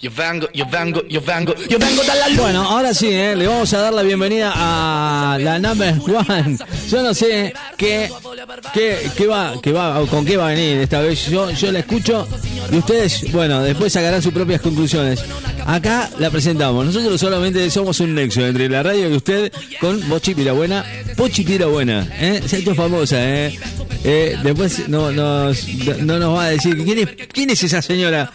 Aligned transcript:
Yo 0.00 0.12
vengo, 0.16 0.46
yo 0.54 0.64
vengo, 0.64 1.02
yo 1.08 1.20
vengo, 1.20 1.52
yo 1.68 1.76
vengo 1.76 2.02
de 2.02 2.14
la 2.14 2.28
luz. 2.28 2.38
Bueno, 2.38 2.62
ahora 2.62 2.94
sí, 2.94 3.08
¿eh? 3.08 3.34
le 3.34 3.48
vamos 3.48 3.74
a 3.74 3.78
dar 3.78 3.92
la 3.92 4.02
bienvenida 4.02 4.52
a 4.54 5.36
la 5.40 5.58
number 5.58 5.92
one. 6.06 6.56
Yo 6.88 7.02
no 7.02 7.12
sé 7.12 7.52
qué, 7.76 8.08
qué, 8.72 9.10
qué 9.16 9.26
va, 9.26 9.54
qué 9.62 9.72
va, 9.72 10.04
con 10.06 10.24
qué 10.24 10.36
va 10.36 10.48
a 10.48 10.50
venir 10.54 10.78
esta 10.78 11.00
vez. 11.00 11.26
Yo, 11.26 11.50
yo 11.50 11.72
la 11.72 11.80
escucho 11.80 12.26
y 12.70 12.76
ustedes, 12.76 13.30
bueno, 13.32 13.62
después 13.62 13.92
sacarán 13.92 14.22
sus 14.22 14.32
propias 14.32 14.60
conclusiones. 14.60 15.24
Acá 15.66 16.10
la 16.18 16.30
presentamos. 16.30 16.86
Nosotros 16.86 17.20
solamente 17.20 17.68
somos 17.70 18.00
un 18.00 18.14
nexo 18.14 18.46
entre 18.46 18.68
la 18.68 18.82
radio 18.82 19.10
y 19.10 19.16
usted 19.16 19.52
con 19.80 20.00
Pochi 20.02 20.34
Pirabuena. 20.34 20.84
Pochi 21.16 21.44
Pirabuena, 21.44 22.08
¿eh? 22.18 22.42
Se 22.46 22.56
ha 22.56 22.58
hecho 22.60 22.74
famosa, 22.74 23.16
¿eh? 23.20 23.58
Eh, 24.04 24.36
después 24.42 24.88
no, 24.88 25.10
nos, 25.10 25.66
no 25.98 26.18
nos 26.18 26.36
va 26.36 26.44
a 26.44 26.50
decir 26.50 26.76
quién 27.32 27.50
es, 27.50 27.62
esa 27.64 27.82
señora, 27.82 28.32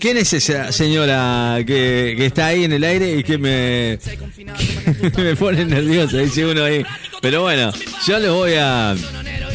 quién 0.00 0.16
es 0.16 0.32
esa 0.32 0.72
señora 0.72 1.58
que, 1.66 2.16
está 2.24 2.46
ahí 2.46 2.64
en 2.64 2.72
el 2.72 2.82
aire 2.82 3.18
y 3.18 3.22
que 3.22 3.36
me, 3.36 3.98
que 5.14 5.22
me 5.22 5.36
pone 5.36 5.64
nervioso, 5.64 6.16
dice 6.16 6.46
uno 6.46 6.64
ahí. 6.64 6.82
Pero 7.20 7.42
bueno, 7.42 7.72
yo 8.06 8.18
les 8.18 8.30
voy 8.30 8.54
a, 8.54 8.96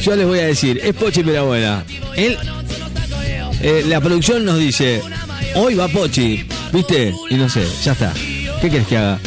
yo 0.02 0.16
les 0.16 0.26
voy 0.26 0.38
a 0.40 0.46
decir, 0.46 0.80
es 0.82 0.94
Pochi 0.94 1.22
Pirabuena. 1.22 1.84
Él, 2.16 2.36
eh, 3.60 3.84
la 3.86 4.00
producción 4.00 4.44
nos 4.44 4.58
dice, 4.58 5.02
hoy 5.54 5.74
va 5.74 5.88
Pochi, 5.88 6.46
¿viste? 6.72 7.14
Y 7.30 7.34
no 7.34 7.48
sé, 7.48 7.66
ya 7.82 7.92
está. 7.92 8.12
¿Qué 8.60 8.68
quieres 8.68 8.86
que 8.86 8.96
haga? 8.96 9.18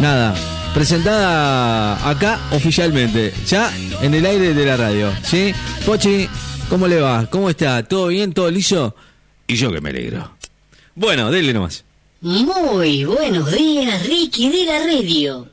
Nada. 0.00 0.34
Presentada 0.74 2.08
acá 2.08 2.40
oficialmente, 2.52 3.34
ya 3.46 3.72
en 4.02 4.14
el 4.14 4.24
aire 4.24 4.54
de 4.54 4.64
la 4.64 4.76
radio, 4.76 5.12
¿sí? 5.24 5.52
Pochi, 5.84 6.28
¿cómo 6.68 6.86
le 6.86 7.00
va? 7.00 7.26
¿Cómo 7.26 7.50
está? 7.50 7.82
¿Todo 7.82 8.06
bien? 8.06 8.32
¿Todo 8.32 8.50
liso? 8.50 8.94
Y 9.48 9.56
yo 9.56 9.72
que 9.72 9.80
me 9.80 9.90
alegro. 9.90 10.30
Bueno, 10.94 11.30
dele 11.30 11.52
nomás. 11.52 11.84
Muy 12.20 13.04
buenos 13.04 13.50
días, 13.50 14.06
Ricky 14.06 14.48
de 14.50 14.64
la 14.66 14.78
radio. 14.78 15.48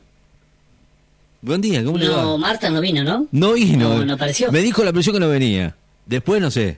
Buen 1.42 1.62
día, 1.62 1.84
¿cómo 1.84 1.98
le 1.98 2.08
No? 2.08 2.38
Marta 2.38 2.70
no 2.70 2.82
vino, 2.82 3.04
¿no? 3.04 3.28
No 3.32 3.54
vino. 3.54 3.98
No, 3.98 4.06
no 4.06 4.14
apareció. 4.14 4.52
Me 4.52 4.62
dijo 4.62 4.84
la 4.84 4.92
presión 4.92 5.14
que 5.14 5.20
no 5.20 5.30
venía. 5.30 5.76
Después 6.06 6.42
no 6.42 6.50
sé. 6.52 6.78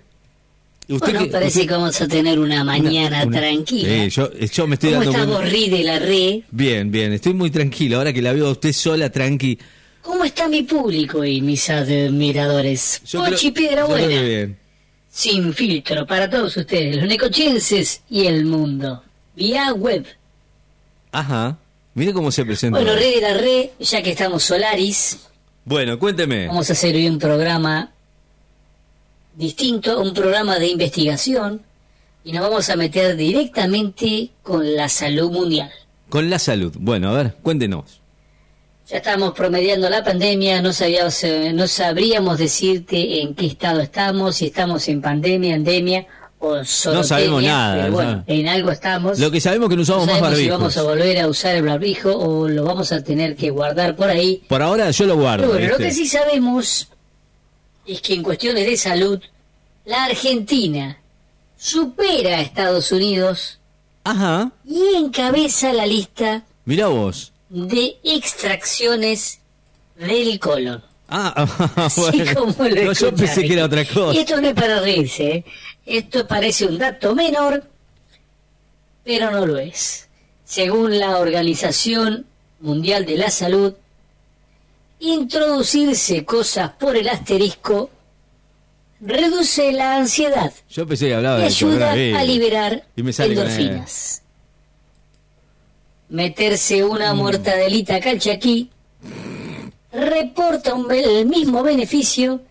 Usted 0.90 1.06
Bueno, 1.12 1.20
que- 1.26 1.32
parece 1.32 1.60
usted- 1.60 1.68
que 1.68 1.74
vamos 1.74 2.02
a 2.02 2.08
tener 2.08 2.40
una 2.40 2.64
mañana 2.64 3.24
una- 3.26 3.38
tranquila. 3.40 3.90
Sí, 4.06 4.10
yo, 4.10 4.32
yo 4.34 4.68
me 4.68 4.74
estoy 4.74 4.90
¿Cómo 4.92 5.04
dando 5.04 5.12
está 5.12 5.26
cuenta- 5.26 5.44
Borri 5.46 5.70
de 5.70 5.84
la 5.84 6.00
red? 6.00 6.40
Bien, 6.52 6.92
bien, 6.92 7.14
estoy 7.14 7.34
muy 7.36 7.52
tranquilo. 7.52 7.98
Ahora 7.98 8.12
que 8.12 8.22
la 8.24 8.34
veo 8.34 8.48
a 8.48 8.52
usted 8.52 8.74
sola, 8.74 9.10
tranqui. 9.12 9.58
¿Cómo 10.02 10.24
está 10.24 10.48
mi 10.48 10.64
público 10.64 11.24
y 11.24 11.42
mis 11.42 11.70
admiradores? 11.70 13.02
Yo 13.06 13.24
Pochi 13.24 13.52
creo- 13.52 13.54
Piedra 13.54 13.82
yo 13.84 13.88
Buena. 13.88 14.08
que 14.08 14.24
bien. 14.24 14.58
Sin 15.12 15.54
filtro 15.54 16.06
para 16.08 16.30
todos 16.30 16.56
ustedes, 16.58 16.96
los 16.96 17.06
necochenses 17.06 18.02
y 18.10 18.26
el 18.26 18.46
mundo. 18.46 19.04
Vía 19.36 19.72
web. 19.74 20.06
Ajá. 21.12 21.58
Mire 21.94 22.14
cómo 22.14 22.32
se 22.32 22.46
presenta. 22.46 22.80
Bueno, 22.80 22.96
Red 22.96 23.16
de 23.16 23.22
la 23.22 23.34
Red, 23.34 23.70
ya 23.80 24.02
que 24.02 24.12
estamos 24.12 24.44
Solaris, 24.44 25.20
Bueno, 25.66 26.00
cuénteme. 26.00 26.48
vamos 26.48 26.70
a 26.70 26.74
hacer 26.74 26.96
hoy 26.96 27.08
un 27.08 27.20
programa 27.20 27.92
distinto, 29.36 30.02
un 30.02 30.14
programa 30.14 30.60
de 30.60 30.68
investigación, 30.68 31.62
y 32.24 32.32
nos 32.32 32.42
vamos 32.44 32.70
a 32.70 32.76
meter 32.76 33.16
directamente 33.16 34.30
con 34.44 34.76
la 34.76 34.90
salud 34.90 35.32
mundial. 35.32 35.72
Con 36.10 36.30
la 36.30 36.40
salud. 36.40 36.74
Bueno, 36.80 37.10
a 37.10 37.14
ver, 37.24 37.36
cuéntenos. 37.42 38.02
Ya 38.90 38.98
estamos 38.98 39.34
promediando 39.34 39.90
la 39.90 40.04
pandemia, 40.04 40.62
no, 40.62 40.74
sabíamos, 40.74 41.24
no 41.54 41.68
sabríamos 41.68 42.40
decirte 42.40 43.22
en 43.22 43.36
qué 43.36 43.46
estado 43.46 43.82
estamos, 43.82 44.38
si 44.38 44.48
estamos 44.48 44.88
en 44.88 45.02
pandemia, 45.02 45.56
endemia 45.56 46.08
o 46.42 46.64
solo 46.64 47.04
sabemos 47.04 47.44
nada, 47.44 47.82
Pero 47.84 47.94
bueno, 47.94 48.12
¿no? 48.16 48.24
en 48.28 48.48
algo 48.48 48.72
estamos. 48.72 49.20
Lo 49.20 49.30
que 49.30 49.42
sabemos 49.42 49.66
es 49.66 49.70
que 49.72 49.76
no 49.76 49.82
usamos 49.82 50.06
no 50.08 50.12
más 50.14 50.20
sabemos 50.22 50.38
si 50.40 50.48
barbijos. 50.50 50.60
vamos 50.60 50.78
a 50.78 50.82
volver 50.84 51.20
a 51.20 51.28
usar 51.28 51.56
el 51.56 51.64
barbijo 51.64 52.16
o 52.16 52.48
lo 52.48 52.64
vamos 52.64 52.92
a 52.94 53.04
tener 53.04 53.36
que 53.36 53.50
guardar 53.50 53.96
por 53.96 54.10
ahí. 54.10 54.42
Por 54.48 54.62
ahora 54.62 54.90
yo 54.92 55.06
lo 55.06 55.18
guardo. 55.18 55.48
Pero 55.48 55.54
bueno, 55.60 55.70
lo 55.74 55.78
que 55.78 55.92
sí 55.92 56.08
sabemos 56.08 56.88
es 57.86 58.02
que 58.02 58.14
en 58.14 58.24
cuestiones 58.24 58.66
de 58.66 58.78
salud, 58.78 59.20
la 59.86 60.06
Argentina 60.06 60.98
supera 61.58 62.38
a 62.38 62.42
Estados 62.42 62.92
Unidos 62.94 63.60
Ajá. 64.06 64.52
y 64.66 64.96
encabeza 64.96 65.74
la 65.74 65.86
lista 65.86 66.44
Mira 66.64 66.88
vos. 66.88 67.34
de 67.50 67.98
extracciones 68.04 69.40
del 69.98 70.40
colon. 70.40 70.84
Ah, 71.10 71.90
bueno. 71.98 72.34
como 72.36 72.70
lo 72.70 72.84
No, 72.84 72.94
yo 72.94 73.16
pensé 73.16 73.42
que 73.42 73.54
era 73.54 73.66
otra 73.66 73.84
cosa. 73.86 74.14
Y 74.14 74.20
esto 74.20 74.40
no 74.40 74.48
es 74.48 74.54
para 74.54 74.80
reírse, 74.80 75.24
¿eh? 75.24 75.46
esto 75.86 76.28
parece 76.28 76.66
un 76.68 76.78
dato 76.78 77.16
menor, 77.16 77.64
pero 79.04 79.32
no 79.32 79.46
lo 79.46 79.58
es. 79.58 80.08
Según 80.46 81.00
la 81.00 81.18
Organización 81.18 82.26
Mundial 82.60 83.06
de 83.06 83.18
la 83.18 83.32
Salud, 83.32 83.74
introducirse 85.00 86.26
cosas 86.26 86.72
por 86.72 86.96
el 86.96 87.10
asterisco 87.10 87.90
reduce 89.02 89.72
la 89.72 89.96
ansiedad 89.96 90.52
Yo 90.70 90.86
pensé 90.86 91.08
que 91.08 91.16
hablaba 91.16 91.38
y 91.38 91.42
de 91.42 91.48
ayuda 91.48 91.92
a 91.92 92.24
liberar 92.24 92.84
endorfinas. 92.98 94.22
Meterse 96.10 96.84
una 96.84 97.14
mortadelita 97.14 98.00
calchaquí 98.00 98.70
reporta 99.92 100.74
un, 100.74 100.92
el 100.92 101.26
mismo 101.26 101.64
beneficio 101.64 102.42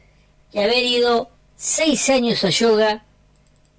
que 0.53 0.62
haber 0.62 0.84
ido 0.84 1.31
seis 1.56 2.09
años 2.10 2.43
a 2.44 2.50
yoga, 2.50 3.04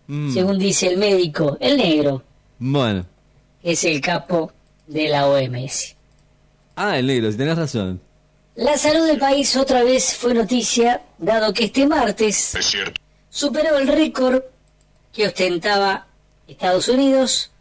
Mm, 0.07 0.33
según 0.33 0.57
dice 0.57 0.87
el 0.87 0.97
médico, 0.97 1.55
el 1.59 1.77
negro, 1.77 2.23
Bueno. 2.57 3.05
que 3.61 3.73
es 3.73 3.83
el 3.83 4.01
capo 4.01 4.51
de 4.87 5.07
la 5.07 5.27
OMS. 5.27 5.95
Ah, 6.75 6.97
el 6.97 7.05
negro, 7.05 7.31
si 7.31 7.37
tenés 7.37 7.55
razón. 7.55 8.01
La 8.55 8.75
salud 8.75 9.05
del 9.05 9.19
país 9.19 9.55
otra 9.55 9.83
vez 9.83 10.15
fue 10.15 10.33
noticia, 10.33 11.03
dado 11.19 11.53
que 11.53 11.65
este 11.65 11.85
martes 11.85 12.57
superó 13.29 13.77
el 13.77 13.87
récord 13.87 14.41
que 15.13 15.27
ostentaba 15.27 16.07
Estados 16.47 16.87
Unidos 16.89 17.51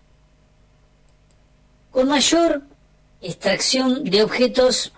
con 1.90 2.08
mayor 2.08 2.62
extracción 3.20 4.04
de 4.04 4.22
objetos 4.22 4.92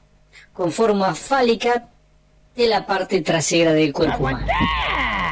con 0.60 0.72
forma 0.72 1.15
fálica 1.15 1.88
de 2.54 2.66
la 2.66 2.84
parte 2.84 3.22
trasera 3.22 3.72
del 3.72 3.94
cuerpo 3.94 4.19
humano. 4.25 4.47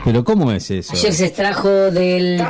Pero 0.02 0.24
¿cómo 0.24 0.50
es 0.52 0.70
eso? 0.70 0.94
Ayer 0.94 1.12
se 1.12 1.26
extrajo 1.26 1.68
del... 1.68 2.42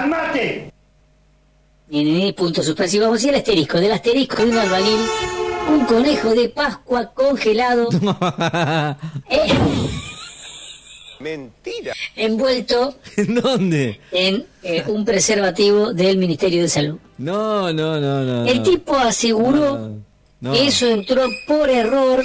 Ni, 1.89 2.05
ni, 2.05 2.13
ni, 2.13 2.33
punto 2.35 2.63
suspensivo, 2.63 3.07
vamos 3.07 3.21
a 3.21 3.27
ir 3.27 3.31
al 3.31 3.41
asterisco, 3.41 3.81
del 3.81 3.91
asterisco 3.91 4.45
de 4.45 4.51
un 4.51 4.59
albañil, 4.59 5.01
un 5.73 5.87
conejo 5.87 6.31
de 6.37 6.51
Pascua 6.51 7.07
congelado, 7.13 7.89
eh, 9.29 9.49
Mentira. 11.19 11.95
envuelto 12.15 12.95
¿En 13.17 13.35
dónde? 13.35 14.01
en 14.13 14.47
eh, 14.63 14.85
un 14.87 15.05
preservativo 15.05 15.93
del 15.93 16.17
Ministerio 16.17 16.63
de 16.63 16.69
Salud. 16.69 16.99
No, 17.17 17.73
no, 17.73 17.99
no, 18.01 18.23
no. 18.23 18.47
El 18.47 18.63
tipo 18.63 18.97
aseguró 18.97 19.79
No, 19.79 19.97
no. 20.43 20.53
que 20.53 20.69
eso 20.69 20.87
entró 20.87 21.23
por 21.49 21.69
error, 21.71 22.23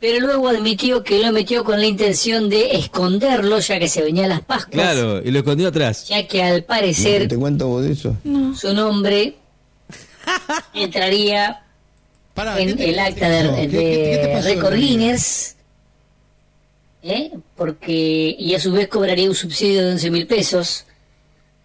pero 0.00 0.18
luego 0.20 0.48
admitió 0.48 1.04
que 1.04 1.18
lo 1.18 1.30
metió 1.30 1.62
con 1.62 1.78
la 1.78 1.86
intención 1.86 2.48
de 2.48 2.72
esconderlo, 2.76 3.58
ya 3.60 3.78
que 3.78 3.86
se 3.88 4.02
venían 4.02 4.30
las 4.30 4.40
Pascuas, 4.40 4.70
Claro, 4.72 5.20
y 5.22 5.30
lo 5.30 5.40
escondió 5.40 5.68
atrás. 5.68 6.08
ya 6.08 6.26
que 6.26 6.42
al 6.42 6.64
parecer 6.64 7.28
¿Te 7.28 7.36
cuento 7.36 7.68
vos 7.68 7.84
de 7.84 7.92
eso? 7.92 8.16
su 8.56 8.72
nombre 8.72 9.36
entraría 10.74 11.62
en 12.58 12.80
el 12.80 12.98
acta 12.98 13.28
de, 13.28 13.68
de 13.68 14.40
Record 14.42 14.74
Guinness, 14.76 15.56
¿eh? 17.02 17.32
porque 17.56 18.34
y 18.38 18.54
a 18.54 18.60
su 18.60 18.72
vez 18.72 18.88
cobraría 18.88 19.28
un 19.28 19.34
subsidio 19.34 19.82
de 19.84 19.92
11 19.92 20.10
mil 20.10 20.26
pesos 20.26 20.84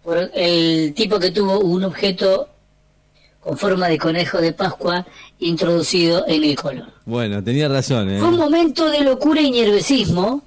por 0.04 0.30
el 0.34 0.92
tipo 0.94 1.18
que 1.18 1.30
tuvo 1.30 1.60
un 1.60 1.84
objeto 1.84 2.50
con 3.46 3.56
forma 3.56 3.86
de 3.86 3.96
conejo 3.96 4.38
de 4.40 4.52
Pascua 4.52 5.06
introducido 5.38 6.24
en 6.26 6.42
el 6.42 6.56
colon. 6.56 6.90
Bueno, 7.04 7.44
tenía 7.44 7.68
razón, 7.68 8.10
¿eh? 8.10 8.18
Fue 8.18 8.26
un 8.28 8.36
momento 8.38 8.90
de 8.90 9.02
locura 9.04 9.40
y 9.40 9.52
nerviosismo. 9.52 10.42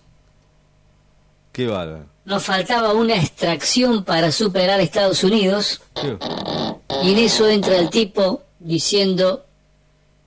Qué 1.53 1.65
bárbaro. 1.67 2.05
Nos 2.25 2.43
faltaba 2.43 2.93
una 2.93 3.15
extracción 3.15 4.03
para 4.03 4.33
superar 4.33 4.81
a 4.81 4.83
Estados 4.83 5.23
Unidos. 5.23 5.81
Qué- 5.95 6.17
Y 7.03 7.13
en 7.13 7.19
eso 7.19 7.47
entra 7.47 7.77
el 7.77 7.89
tipo 7.89 8.41
diciendo 8.59 9.45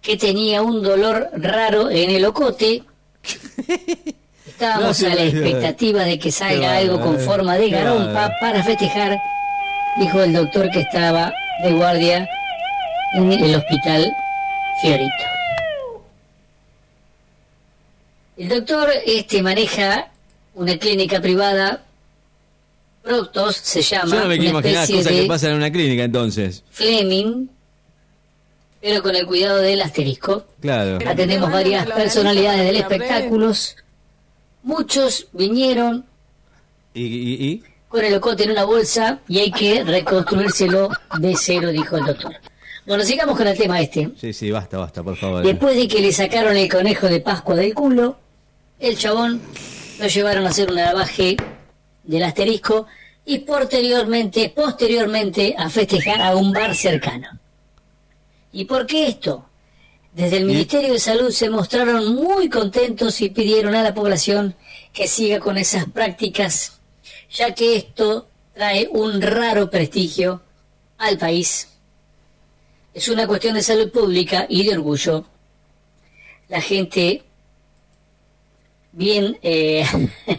que 0.00 0.16
tenía 0.16 0.62
un 0.62 0.82
dolor 0.82 1.28
raro 1.36 1.90
en 1.90 2.08
el 2.10 2.24
ocote. 2.24 2.84
Estábamos 4.46 5.00
No 5.02 5.08
a 5.10 5.14
la 5.14 5.24
expectativa 5.24 6.04
de 6.04 6.18
que 6.18 6.32
salga 6.32 6.78
algo 6.78 6.94
con 7.00 7.10
bárbaro, 7.16 7.26
forma 7.26 7.56
de 7.56 7.68
garompa 7.68 8.30
para 8.40 8.62
festejar, 8.62 9.18
dijo 9.98 10.22
el 10.22 10.32
doctor 10.32 10.70
que 10.70 10.80
estaba 10.80 11.32
de 11.62 11.72
guardia 11.72 12.28
en 13.14 13.32
el 13.32 13.54
hospital 13.54 14.12
Fiorito. 14.80 15.24
El 18.36 18.48
doctor 18.48 18.90
este 19.06 19.42
maneja 19.42 20.10
una 20.54 20.76
clínica 20.78 21.20
privada 21.20 21.84
Proctos 23.02 23.56
se 23.56 23.82
llama. 23.82 24.14
Yo 24.14 24.20
no 24.20 24.28
me 24.28 24.38
quiero 24.38 24.50
imaginar 24.60 24.86
cosas 24.88 25.12
que 25.12 25.24
pasan 25.24 25.50
en 25.50 25.56
una 25.56 25.72
clínica 25.72 26.04
entonces. 26.04 26.62
Fleming, 26.70 27.48
pero 28.80 29.02
con 29.02 29.16
el 29.16 29.26
cuidado 29.26 29.58
del 29.58 29.82
asterisco. 29.82 30.46
Claro. 30.60 30.98
Atendemos 31.06 31.50
varias 31.50 31.86
personalidades 31.86 32.64
del 32.64 32.76
espectáculo. 32.76 33.52
Muchos 34.62 35.26
vinieron 35.32 36.06
¿Y, 36.94 37.02
y, 37.04 37.44
y? 37.50 37.64
con 37.88 38.04
el 38.04 38.14
ocote 38.14 38.44
en 38.44 38.52
una 38.52 38.64
bolsa 38.64 39.18
y 39.26 39.40
hay 39.40 39.50
que 39.50 39.82
reconstruírselo 39.82 40.90
de 41.18 41.34
cero, 41.36 41.70
dijo 41.70 41.96
el 41.96 42.06
doctor. 42.06 42.36
Bueno, 42.84 43.04
sigamos 43.04 43.36
con 43.36 43.46
el 43.46 43.56
tema 43.56 43.80
este. 43.80 44.10
Sí, 44.20 44.32
sí, 44.32 44.50
basta, 44.50 44.78
basta, 44.78 45.02
por 45.02 45.16
favor. 45.16 45.44
Después 45.44 45.76
de 45.76 45.86
que 45.86 46.00
le 46.00 46.12
sacaron 46.12 46.56
el 46.56 46.68
conejo 46.68 47.06
de 47.08 47.20
Pascua 47.20 47.54
del 47.54 47.74
culo, 47.74 48.16
el 48.80 48.98
chabón 48.98 49.40
lo 50.00 50.06
llevaron 50.08 50.46
a 50.46 50.50
hacer 50.50 50.68
un 50.68 50.76
lavaje 50.76 51.36
del 52.02 52.22
asterisco 52.24 52.86
y 53.24 53.38
posteriormente, 53.40 54.52
posteriormente 54.54 55.54
a 55.56 55.70
festejar 55.70 56.20
a 56.20 56.34
un 56.34 56.52
bar 56.52 56.74
cercano. 56.74 57.38
¿Y 58.52 58.64
por 58.64 58.86
qué 58.86 59.06
esto? 59.06 59.46
Desde 60.12 60.38
el 60.38 60.44
Ministerio 60.44 60.92
de 60.92 60.98
Salud 60.98 61.30
se 61.30 61.48
mostraron 61.48 62.14
muy 62.14 62.50
contentos 62.50 63.20
y 63.20 63.30
pidieron 63.30 63.74
a 63.76 63.82
la 63.82 63.94
población 63.94 64.54
que 64.92 65.06
siga 65.06 65.38
con 65.38 65.56
esas 65.56 65.86
prácticas, 65.86 66.80
ya 67.30 67.54
que 67.54 67.76
esto 67.76 68.28
trae 68.54 68.88
un 68.90 69.22
raro 69.22 69.70
prestigio 69.70 70.42
al 70.98 71.16
país. 71.16 71.68
Es 72.94 73.08
una 73.08 73.26
cuestión 73.26 73.54
de 73.54 73.62
salud 73.62 73.90
pública 73.90 74.46
y 74.48 74.64
de 74.66 74.74
orgullo. 74.74 75.24
La 76.48 76.60
gente 76.60 77.22
bien 78.92 79.38
eh, 79.42 79.84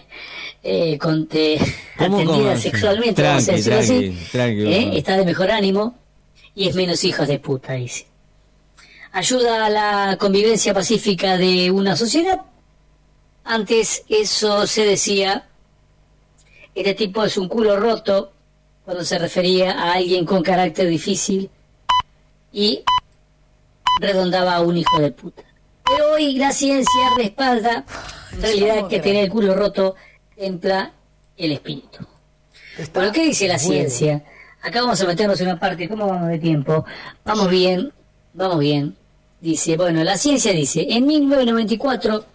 eh, 0.63 0.97
con, 0.99 1.27
eh, 1.31 1.59
¿Cómo, 1.97 2.19
atendida 2.19 2.57
sexualmente, 2.57 3.23
vamos 3.23 3.49
a 3.49 3.53
está 3.55 5.17
de 5.17 5.25
mejor 5.25 5.49
ánimo 5.49 5.97
y 6.53 6.67
es 6.67 6.75
menos 6.75 7.03
hijos 7.03 7.27
de 7.27 7.39
puta, 7.39 7.73
dice. 7.73 8.05
Ayuda 9.11 9.65
a 9.65 9.69
la 9.69 10.17
convivencia 10.19 10.73
pacífica 10.73 11.37
de 11.37 11.71
una 11.71 11.95
sociedad. 11.95 12.41
Antes 13.43 14.03
eso 14.07 14.65
se 14.67 14.85
decía, 14.85 15.47
este 16.73 16.93
tipo 16.93 17.23
es 17.23 17.37
un 17.37 17.47
culo 17.47 17.79
roto, 17.79 18.31
cuando 18.85 19.03
se 19.03 19.17
refería 19.17 19.71
a 19.71 19.93
alguien 19.93 20.25
con 20.25 20.43
carácter 20.43 20.87
difícil 20.87 21.49
y 22.53 22.83
redondaba 23.99 24.55
a 24.55 24.61
un 24.61 24.77
hijo 24.77 24.99
de 24.99 25.11
puta. 25.11 25.43
Pero 25.83 26.13
hoy 26.13 26.37
la 26.37 26.51
ciencia 26.51 27.09
respalda 27.17 27.83
en 28.31 28.41
realidad 28.41 28.87
que 28.87 28.99
tener 28.99 29.25
el 29.25 29.29
culo 29.29 29.55
roto 29.55 29.95
templa 30.37 30.93
el 31.35 31.51
espíritu. 31.51 32.05
Bueno, 32.93 33.11
¿qué 33.11 33.23
dice 33.25 33.47
la 33.47 33.59
ciencia? 33.59 34.23
Acá 34.61 34.81
vamos 34.81 35.01
a 35.01 35.05
meternos 35.05 35.39
en 35.41 35.47
una 35.47 35.59
parte, 35.59 35.89
¿cómo 35.89 36.07
vamos 36.07 36.29
de 36.29 36.39
tiempo? 36.39 36.85
Vamos 37.25 37.49
bien, 37.49 37.91
vamos 38.33 38.59
bien. 38.59 38.95
Dice, 39.41 39.75
bueno, 39.75 40.03
la 40.03 40.17
ciencia 40.17 40.53
dice, 40.53 40.87
en 40.89 41.05
1994 41.05 42.25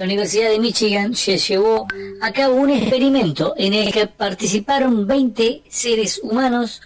la 0.00 0.06
Universidad 0.06 0.48
de 0.48 0.58
Michigan 0.58 1.14
se 1.14 1.36
llevó 1.36 1.86
a 2.22 2.32
cabo 2.32 2.54
un 2.54 2.70
experimento 2.70 3.52
en 3.58 3.74
el 3.74 3.92
que 3.92 4.06
participaron 4.06 5.06
20 5.06 5.64
seres 5.68 6.20
humanos, 6.22 6.80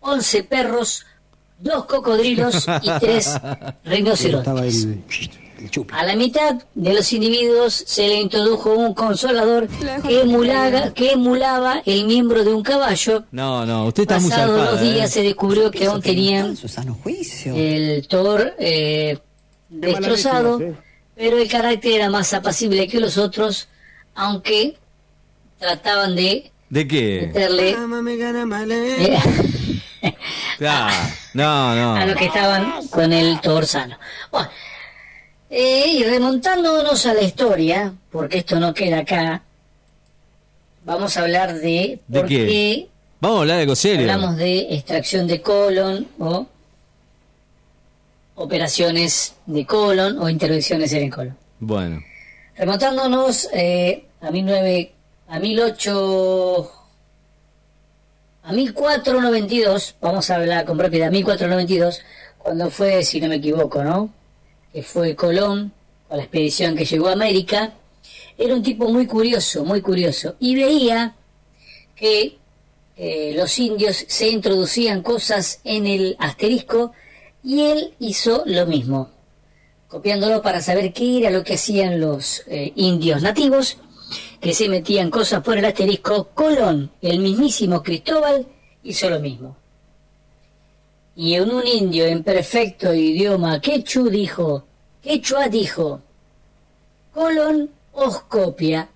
11 0.00 0.44
perros, 0.44 1.04
2 1.58 1.84
cocodrilos 1.86 2.66
y 2.82 2.90
3 3.00 3.40
rinocerontes. 3.84 4.88
A 5.90 6.04
la 6.04 6.14
mitad 6.16 6.62
de 6.74 6.92
los 6.92 7.12
individuos 7.12 7.72
se 7.72 8.06
le 8.06 8.20
introdujo 8.20 8.74
un 8.74 8.92
consolador 8.92 9.68
que 10.06 10.20
emulaba, 10.20 10.92
que 10.92 11.12
emulaba 11.12 11.82
el 11.86 12.04
miembro 12.04 12.44
de 12.44 12.52
un 12.52 12.62
caballo. 12.62 13.24
No, 13.30 13.64
no, 13.64 13.86
usted 13.86 14.02
está 14.02 14.20
muy 14.20 14.30
Pasados 14.30 14.56
zarpada, 14.58 14.70
dos 14.72 14.80
días 14.82 15.10
¿eh? 15.10 15.14
se 15.14 15.22
descubrió 15.22 15.70
que 15.70 15.86
aún 15.86 16.02
tenían 16.02 16.56
el 17.46 18.06
Thor 18.06 18.54
eh, 18.58 19.18
destrozado, 19.70 20.60
pero 21.14 21.38
el 21.38 21.48
carácter 21.48 21.92
era 21.92 22.10
más 22.10 22.34
apacible 22.34 22.86
que 22.86 23.00
los 23.00 23.16
otros, 23.16 23.68
aunque 24.14 24.76
trataban 25.58 26.14
de 26.14 26.52
¿De 26.68 26.86
qué? 26.86 27.28
meterle 27.28 27.70
eh, 27.70 29.18
Claro. 30.58 30.94
No, 31.34 31.70
a 31.70 31.74
no. 31.74 32.06
los 32.06 32.16
que 32.16 32.26
estaban 32.26 32.86
con 32.88 33.12
el 33.12 33.40
Thor 33.40 33.66
sano. 33.66 33.98
Bueno, 34.30 34.48
eh, 35.50 35.84
y 35.88 36.02
remontándonos 36.04 37.04
a 37.06 37.14
la 37.14 37.22
historia, 37.22 37.92
porque 38.10 38.38
esto 38.38 38.58
no 38.58 38.72
queda 38.74 39.00
acá, 39.00 39.42
vamos 40.84 41.16
a 41.16 41.22
hablar 41.22 41.54
de 41.54 42.00
¿De 42.06 42.20
por 42.20 42.28
qué? 42.28 42.46
qué 42.46 42.88
Vamos 43.20 43.38
a 43.38 43.40
hablar 43.42 43.56
de 43.56 43.62
algo 43.62 43.76
serio. 43.76 44.00
hablamos 44.12 44.36
de 44.36 44.74
extracción 44.74 45.26
de 45.26 45.40
colon 45.40 46.06
o 46.18 46.46
operaciones 48.34 49.34
de 49.46 49.64
colon 49.66 50.18
o 50.18 50.28
intervenciones 50.28 50.92
en 50.92 51.04
el 51.04 51.10
colon. 51.10 51.36
Bueno. 51.58 52.02
Remontándonos 52.56 53.48
eh, 53.52 54.06
a 54.20 54.30
19, 54.30 54.92
a 55.28 55.38
18, 55.40 56.72
a 58.46 58.52
1492, 58.52 59.96
vamos 60.00 60.30
a 60.30 60.36
hablar 60.36 60.64
con 60.64 60.78
propiedad, 60.78 61.10
1492, 61.10 62.02
cuando 62.38 62.70
fue, 62.70 63.02
si 63.02 63.20
no 63.20 63.26
me 63.26 63.36
equivoco, 63.36 63.82
¿no? 63.82 64.14
Que 64.72 64.84
fue 64.84 65.16
Colón, 65.16 65.72
con 66.06 66.18
la 66.18 66.22
expedición 66.22 66.76
que 66.76 66.84
llegó 66.84 67.08
a 67.08 67.12
América, 67.12 67.74
era 68.38 68.54
un 68.54 68.62
tipo 68.62 68.88
muy 68.88 69.08
curioso, 69.08 69.64
muy 69.64 69.80
curioso, 69.80 70.36
y 70.38 70.54
veía 70.54 71.16
que 71.96 72.38
eh, 72.96 73.34
los 73.36 73.58
indios 73.58 74.04
se 74.06 74.28
introducían 74.28 75.02
cosas 75.02 75.58
en 75.64 75.88
el 75.88 76.16
asterisco 76.20 76.92
y 77.42 77.62
él 77.62 77.94
hizo 77.98 78.44
lo 78.46 78.64
mismo 78.66 79.10
copiándolo 79.88 80.42
para 80.42 80.60
saber 80.60 80.92
qué 80.92 81.18
era 81.18 81.30
lo 81.30 81.44
que 81.44 81.54
hacían 81.54 82.00
los 82.00 82.42
eh, 82.48 82.72
indios 82.74 83.22
nativos, 83.22 83.78
que 84.40 84.54
se 84.54 84.68
metían 84.68 85.10
cosas 85.10 85.42
por 85.42 85.56
el 85.58 85.64
asterisco. 85.64 86.28
Colón, 86.34 86.90
el 87.00 87.18
mismísimo 87.18 87.82
Cristóbal, 87.82 88.46
hizo 88.82 89.10
lo 89.10 89.20
mismo. 89.20 89.56
Y 91.16 91.34
en 91.34 91.50
un 91.50 91.66
indio 91.66 92.06
en 92.06 92.22
perfecto 92.22 92.92
idioma 92.92 93.60
quechu 93.60 94.10
dijo, 94.10 94.64
quechua 95.02 95.48
dijo, 95.48 96.00
Colón 97.14 97.70
os 97.92 98.20
copia. 98.22 98.88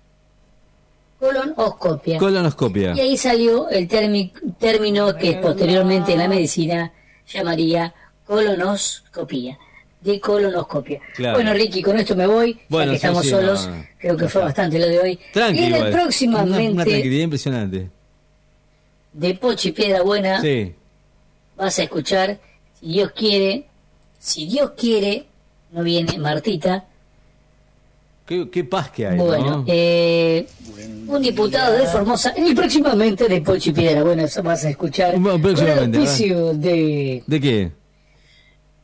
Colón 1.19 1.53
os 1.55 1.75
copia. 1.75 2.17
Colonoscopia. 2.17 2.93
Y 2.95 2.99
ahí 2.99 3.17
salió 3.17 3.69
el 3.69 3.87
término 3.87 5.15
que 5.15 5.33
posteriormente 5.33 6.13
en 6.13 6.19
la 6.19 6.27
medicina 6.27 6.91
llamaría 7.27 7.93
colonoscopía. 8.25 9.57
De 10.01 10.19
colonoscopia. 10.19 10.99
Claro. 11.15 11.35
Bueno, 11.37 11.53
Ricky, 11.53 11.81
con 11.83 11.97
esto 11.99 12.15
me 12.15 12.25
voy. 12.25 12.53
ya 12.55 12.59
Bueno, 12.69 12.91
que 12.93 12.97
sí, 12.97 13.05
estamos 13.05 13.23
sí, 13.23 13.29
solos. 13.29 13.67
no, 13.67 13.75
no. 13.75 13.85
Creo 13.99 14.17
que 14.17 14.27
fue 14.27 14.41
bastante 14.41 14.79
lo 14.79 14.87
de 14.87 14.99
hoy. 14.99 15.19
Tranqui, 15.31 15.59
Viene 15.59 15.77
igual. 15.77 15.91
próximamente 15.91 16.59
Una, 16.63 16.71
una 16.71 16.85
tranquilidad 16.85 17.23
impresionante. 17.23 17.89
de 19.13 19.33
Pochi 19.35 19.71
Piedra 19.71 20.01
Buena. 20.01 20.41
Sí. 20.41 20.73
Vas 21.55 21.77
a 21.77 21.83
escuchar, 21.83 22.39
si 22.79 22.87
Dios 22.87 23.11
quiere, 23.15 23.65
si 24.17 24.47
Dios 24.47 24.71
quiere, 24.75 25.25
no 25.71 25.83
viene 25.83 26.17
Martita. 26.17 26.85
Qué, 28.25 28.49
qué 28.49 28.63
paz 28.63 28.89
que 28.91 29.05
hay, 29.05 29.17
Bueno, 29.17 29.57
¿no? 29.57 29.63
eh, 29.67 30.47
un 31.07 31.21
diputado 31.21 31.73
de 31.77 31.85
Formosa, 31.85 32.33
y 32.37 32.55
próximamente 32.55 33.27
de 33.27 33.41
Pochi 33.41 33.71
Piedra, 33.71 34.03
bueno, 34.03 34.23
eso 34.23 34.41
vas 34.41 34.63
a 34.65 34.69
escuchar. 34.69 35.19
Bueno, 35.19 35.39
próximamente, 35.41 35.81
Con 35.97 36.01
el 36.01 36.07
auspicio 36.07 36.53
de 36.53 37.23
¿De 37.27 37.39
qué? 37.41 37.71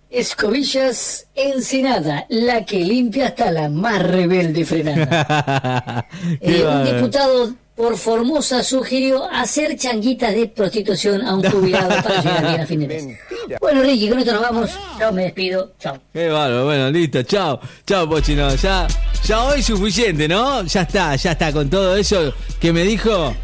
Escobillas 0.10 1.28
Ensenada, 1.36 2.26
la 2.30 2.66
que 2.66 2.80
limpia 2.80 3.28
hasta 3.28 3.52
la 3.52 3.70
más 3.70 4.02
rebelde 4.02 4.66
frenada. 4.66 6.08
Eh, 6.42 6.66
un 6.66 6.84
diputado 6.84 7.54
por 7.76 7.96
Formosa 7.96 8.64
sugirió 8.64 9.30
hacer 9.32 9.78
changuitas 9.78 10.34
de 10.34 10.48
prostitución 10.48 11.22
a 11.22 11.36
un 11.36 11.44
jubilado 11.52 11.90
para 12.02 12.22
llegar 12.22 12.48
bien 12.48 12.62
a 12.62 12.66
fin 12.66 12.80
de 12.80 12.88
mes. 12.88 13.20
Bueno, 13.62 13.84
Ricky, 13.84 14.10
con 14.10 14.20
esto 14.20 14.34
nos 14.34 14.42
vamos. 14.42 14.72
Chao, 14.98 15.12
me 15.12 15.24
despido. 15.24 15.74
Chao. 15.80 16.00
Qué 16.12 16.28
bárbaro, 16.28 16.66
bueno, 16.66 16.90
listo, 16.90 17.22
chao, 17.24 17.60
chao 17.86 18.10
Pochino, 18.10 18.54
ya, 18.56 18.88
ya 19.24 19.44
hoy 19.44 19.62
suficiente, 19.62 20.28
¿no? 20.28 20.64
Ya 20.64 20.82
está, 20.82 21.16
ya 21.16 21.34
está, 21.34 21.52
con 21.52 21.70
todo 21.70 21.96
eso 21.96 22.34
que 22.60 22.74
me 22.74 22.84
dijo, 22.84 23.36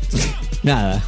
nada. 0.62 1.02